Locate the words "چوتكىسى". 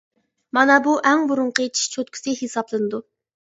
1.95-2.37